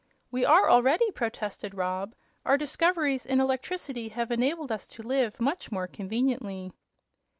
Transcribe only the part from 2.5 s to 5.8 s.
discoveries in electricity have enabled us to live much